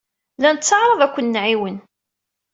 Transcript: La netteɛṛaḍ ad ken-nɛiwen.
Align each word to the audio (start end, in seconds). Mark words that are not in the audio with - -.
La 0.41 0.49
netteɛṛaḍ 0.55 0.99
ad 1.01 1.11
ken-nɛiwen. 1.15 1.77